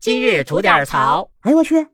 [0.00, 1.28] 今日吐点槽。
[1.42, 1.86] 哎呦我去！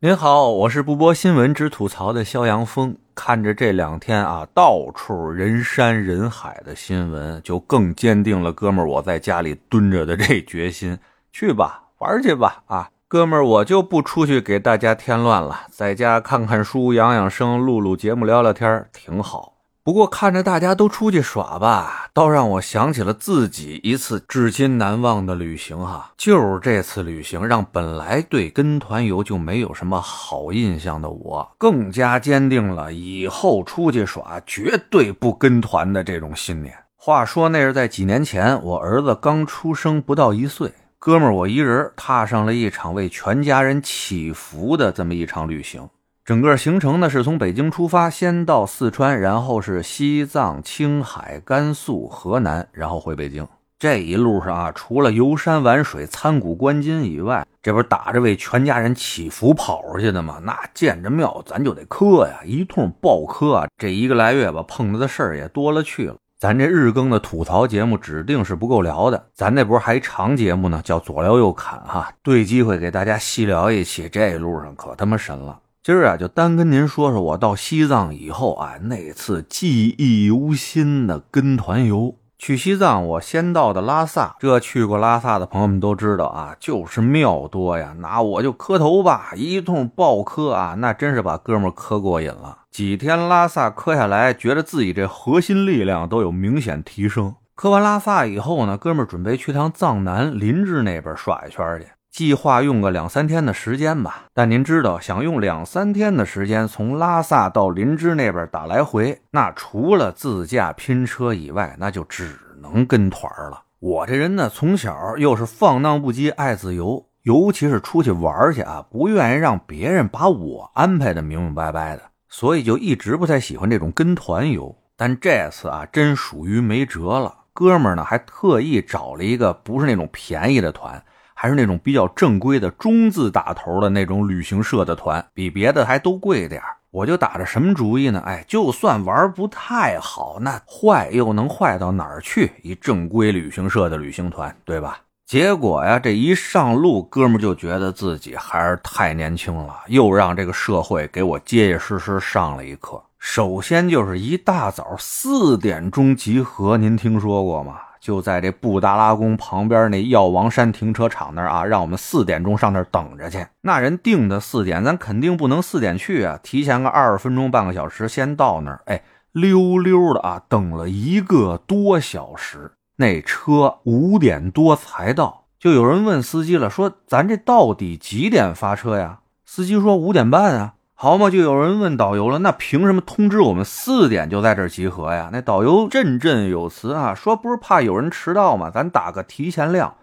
[0.00, 2.94] 您好，我是不播新闻只吐槽的肖阳峰。
[3.14, 10.98] 看着这两天啊，到处人山人海的新闻，就更坚定了哥们儿我在家里蹲着的这决心。
[11.32, 12.62] 去吧，玩去吧！
[12.66, 19.51] 啊，哥们儿，我就不出去给大家添乱了，在家看看书、养养生、录录节目、聊聊天，挺好。
[19.84, 26.12] 不过看着大家都出去耍吧，倒让我想起了自己一次至今难忘的旅行哈。
[26.16, 36.72] 就是这次旅行，让本来对跟团游就没有什么好印象的我，更加坚定了以后出去耍绝对不跟团的这种信念。
[36.94, 45.88] 话说那是在几年前，我儿子刚出生不到一岁，哥们儿我一人踏上了一场为全家人祈福的这么一场旅行。
[46.24, 53.44] 整个行程呢是从北京出发，先到四川，然后是西藏、青海、甘肃、河南，然后回北京。
[53.76, 60.38] 这一路上啊，除了游山玩水、参古观今以外，这不是打着为全家人祈福跑出去的吗？
[60.44, 63.66] 那见着庙咱就得磕呀，一通爆磕啊！
[63.76, 66.14] 这一个来月吧，碰到的事儿也多了去了。
[66.38, 74.08] 咱这日更的吐槽节目指定是不够聊的，咱那不是还长节目呢，叫左聊右侃哈，对机会给大家细聊一期。
[74.08, 75.58] 这一路上可他妈神了。
[75.84, 82.14] 今儿啊，就单跟您说说我到西藏以后啊，那次记忆犹新的跟团游。
[82.38, 84.36] 去西藏，我先到的拉萨。
[84.38, 87.96] 这去过拉萨的朋友们都知道啊，就是庙多呀。
[87.98, 92.58] 那我就磕头吧，一通暴磕啊，那真是把哥们磕过瘾了。
[92.70, 97.34] 几天拉萨磕下来，觉得自己这核心力量都有明显提升。
[97.56, 101.88] 磕完拉萨以后呢，哥们准备去趟藏南林芝那边耍一圈去。
[102.12, 113.62] 计划用个两三天的时间吧，但您知道，想用两三天的时间从拉萨到林芝那边打来回，那除了自驾拼车以外，那就只能跟团了。
[113.78, 124.76] 我这人呢，从小又是放荡不羁，爱自由，尤其是出去玩去啊，不愿意让别人把我安排的明明白白的，所以就一直不太喜欢这种跟团游。
[124.98, 131.02] 但这次啊，真属于没辙了，哥们儿呢还特意找了一个不是那种便宜的团。
[131.42, 138.22] 还是那种比较正规的中字打头的那种旅行社的团，比别的还都贵点我就打着什么主意呢？
[138.24, 142.52] 哎，就算玩不太好，那坏又能坏到哪儿去？
[142.62, 145.00] 一正规旅行社的旅行团，对吧？
[145.26, 153.02] 结果呀，这一上路，哥们就觉得自己还是太年轻了，又让这个社会给我结结实实上了一课。
[153.18, 157.78] 首先就是一大早四点钟集合，您听说过吗？
[158.02, 163.46] 就在这布达拉宫旁边那药王山停车场那儿啊，让我们四点钟上那儿等着去。
[163.60, 168.82] 那人定的四点，咱肯定不能四点去啊，提前个二十分钟、半个小时先到那儿。
[168.86, 175.44] 哎，溜溜的啊，等了一个多小时，那车五点多才到。
[175.60, 179.20] 就有人问司机了，说咱这到底几点发车呀？
[179.46, 180.74] 司机说五点半啊。
[181.02, 185.30] 好嘛，就有人问导游了，那凭什么通知我们四点就在这儿集合呀？
[185.32, 188.70] 那导游振振有词啊，说不是怕有人迟到吗？
[188.70, 189.96] 咱打个提前量，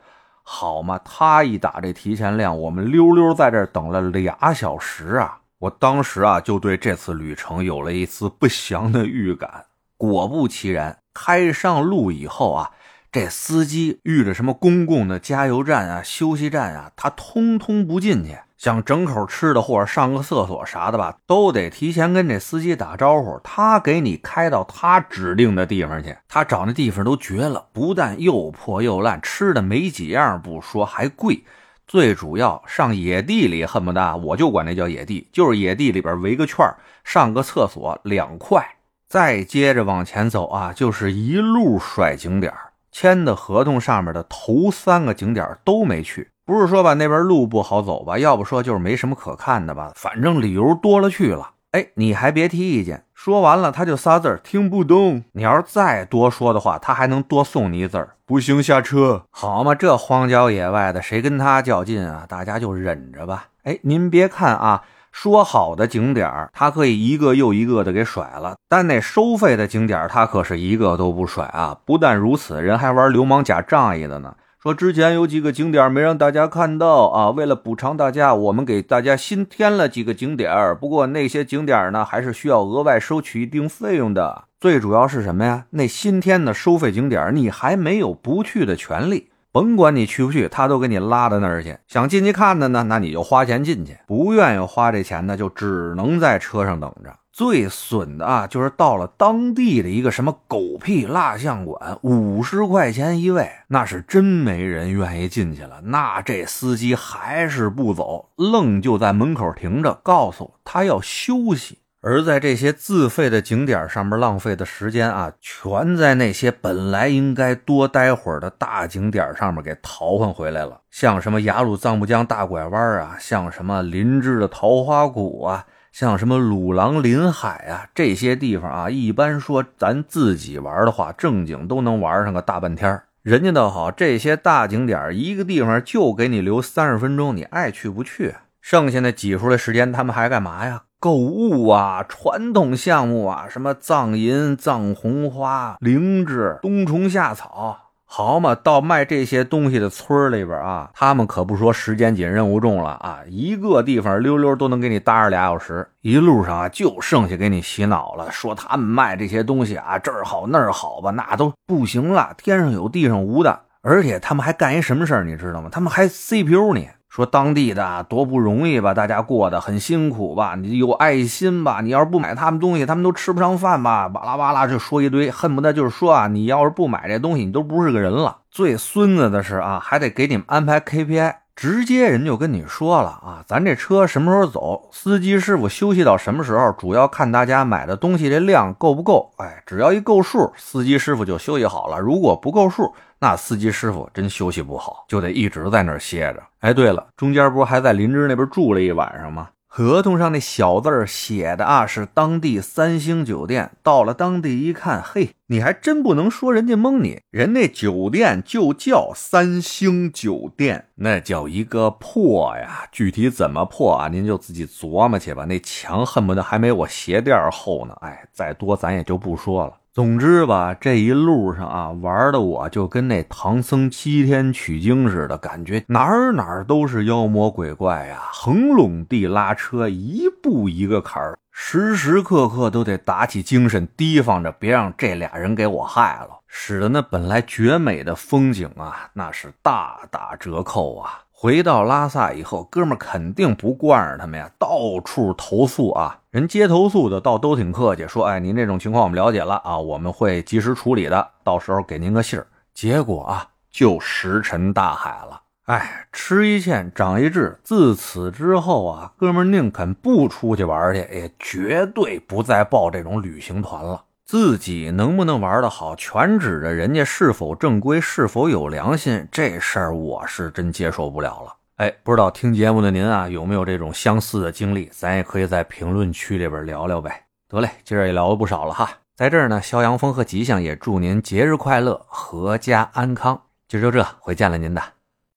[0.43, 0.99] 好嘛？
[1.05, 5.39] 他一打这提前量，我们溜溜在这儿等了俩小时啊！
[5.59, 9.67] 我当时啊，就对这次旅程有了一丝不祥的预感。
[9.95, 12.71] 果不其然，开上路以后啊，
[13.11, 18.37] 这司机遇着什么公共的加油站啊、休息站啊，他通通不进去。
[18.55, 26.15] 想整口吃的或者上个厕所啥的吧，都得提前跟这司机打招呼，他给你开到他指定的地方去。
[26.27, 31.41] 他找那地方都绝了，不但又破又烂，吃的没几样不说，还贵。
[31.87, 36.63] 最主要上野地里，恨不得我就管那叫野地，就是野地里边围个圈
[37.05, 38.75] 上个厕所两块。
[39.07, 42.53] 再接着往前走啊，就是一路甩景点
[42.91, 46.29] 签的合同上面的头三个景点都没去。
[46.45, 48.17] 不是说吧，那边路不好走吧？
[48.17, 49.91] 要不说就是没什么可看的吧？
[49.95, 51.51] 反正理由多了去了。
[51.71, 53.05] 哎，你还别提意见。
[53.13, 55.23] 说完了，他就仨字儿：听不懂。
[55.33, 59.25] 你要是再多说的话，他还能多送你一字儿：不行，下车。
[59.29, 62.25] 好嘛，这荒郊野外的，谁跟他较劲啊？
[62.27, 63.49] 大家就忍着吧。
[63.63, 71.77] 哎，您别看啊，说好的景点儿他可以一个又一个的给甩了，但那收费的景点儿他可是一个都不甩啊！
[71.85, 74.35] 不但如此，人还玩流氓假仗义的呢。
[74.61, 84.43] 说之前有几个景点没让大家看到啊，为了补偿大家，我们给大家新添了几个景点不过那些景点呢，还是需要额外收取一定费用的。
[84.59, 85.63] 最主要是什么呀？
[85.69, 89.28] 那新添的收费景点你还没有不去的权利。
[89.51, 91.77] 甭管你去不去，他都给你拉到那儿去。
[91.87, 97.15] 想进去看的呢，那你就花钱进去；不愿意花这钱呢，就只能在车上等着。
[97.31, 105.79] 最损的啊，就是到了当地的一个什么狗屁蜡像馆，五十块钱一位，那是真没人愿意进去了。
[105.85, 111.79] 那这司机还是不走，愣就在门口停着，告诉他要休息。
[112.01, 120.79] 而在这些自费的景点上面浪费的时间啊，全在那些本来应该多待会儿的大景点上面给淘换回来了。
[120.89, 125.65] 像什么雅鲁藏布江大拐弯啊，像什么林芝的桃花谷啊。
[125.91, 133.01] 像什么鲁朗林海啊这些地方啊，一般说咱自己玩的话，正经都能玩上个大半天。
[133.23, 138.35] 人家倒好，这些大景点一个地方就给你留三十分钟，你爱去不去。
[138.61, 140.83] 剩下那挤出来时间，他们还干嘛呀？
[140.99, 147.77] 购物啊，传统项目啊，什么藏银、藏红花、灵芝、冬虫夏草。
[148.11, 165.69] 好嘛，到卖这些东西的村里边啊，他们可不说时间紧、任务重了啊，一个地方溜溜都能给你搭上俩小时，一路上啊就剩下给你洗脑了，说他们卖这些东西啊这儿好那儿好吧，那都不行了，天上有地上无的，而且他们还干一什么事儿，你知道吗？
[165.71, 166.89] 他们还 CPU 你。
[167.09, 178.37] 说当地的多不容易吧，大家过得很辛苦吧，你有爱心吧，你要是不买他们东西，他们都吃不上饭吧，巴拉巴拉就说一堆，恨不得就是说啊，你要是不买这东西，你都不是个人了。
[178.51, 181.35] 最孙子的是啊，还得给你们安排 KPI。
[181.55, 189.33] 直接人就跟你说了啊，咱这车什么时候走，司机师傅休息到什么时候，主要看大家买的东西这量够不够。
[189.39, 196.41] 哎，只要一够数，司机师傅就休息好了；如果不够数，那司机师傅真休息不好，就得一直在那儿歇着。
[196.59, 199.49] 哎，对了，中间不还在林芝那边住了一晚上吗？
[199.67, 203.71] 合同上那小字写的啊，是当地三星酒店。
[203.83, 212.87] 到了当地一看，嘿，你还真不能说人家蒙你，人那酒店就叫三星酒店，那叫一个破呀！
[212.91, 214.07] 具体怎么破啊？
[214.09, 215.45] 您就自己琢磨去吧。
[215.45, 217.95] 那墙恨不得还没我鞋垫厚呢。
[218.01, 219.73] 哎，再多咱也就不说了。
[219.91, 241.19] 总之吧，这一路上啊，玩的我就跟那唐僧七天取经似的，感觉哪儿哪儿都是妖魔鬼怪呀，横垄地拉车，一步一个坎儿，时时刻刻都得打起精神提防着，别让这俩人给我害了，使得那本来绝美的风景啊，那是大打折扣啊。
[241.29, 246.17] 回到拉萨以后，哥们肯定不惯着他们呀，到处投诉啊。
[246.31, 255.41] 人接投诉的倒都挺客气，说：“哎，您这种情况我们了解了啊，我们会及时处理的，到时候给您个信儿。”结果啊，就石沉大海了。
[255.69, 264.03] 哎，吃一堑长一智，自此之后啊，哥们宁肯不出去玩去，也绝对不再报这种旅行团了。
[264.25, 269.27] 自己能不能玩得好，全指着人家是否正规、是否有良心。
[269.31, 271.55] 这事儿我是真接受不了了。
[271.75, 274.89] 哎，不知道听节目的您啊，有没有这种相似的经历？
[274.91, 277.25] 咱也可以在评论区里边聊聊呗。
[277.47, 278.89] 得嘞，今儿也聊了不少了哈。
[279.15, 283.39] 在这儿呢，肖阳峰和吉祥也祝您节日快乐，阖家安康。
[283.67, 284.81] 今儿就这，回见了您的。